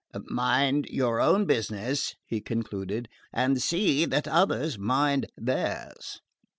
[0.25, 6.21] "Mind your own business," he concluded, "and see that others mind theirs."